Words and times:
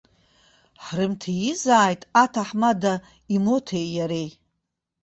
Ҳрымҭизааит 0.83 2.01
аҭаҳмада 2.23 2.93
имоҭеи 3.35 3.87
иареи?! 3.97 4.29